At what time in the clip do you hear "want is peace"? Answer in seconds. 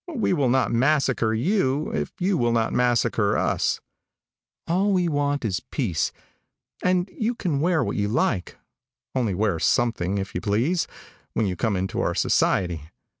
5.07-6.11